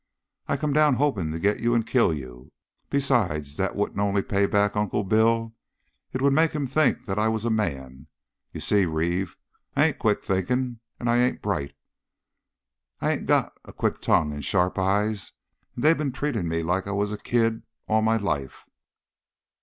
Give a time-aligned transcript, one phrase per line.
[0.47, 2.51] "I come down hoping to get you and kill you.
[2.89, 5.53] Besides, that wouldn't only pay back Uncle Bill.
[6.11, 8.07] It would make him think that I was a man.
[8.51, 9.37] You see, Reeve,
[9.75, 11.75] I ain't quick thinking, and I ain't bright.
[12.99, 15.33] I ain't got a quick tongue and sharp eyes,
[15.75, 18.65] and they been treating me like I was a kid all my life.